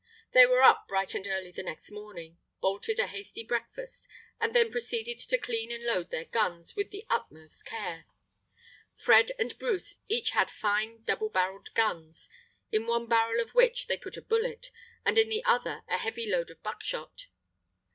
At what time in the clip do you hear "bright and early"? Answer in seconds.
0.87-1.51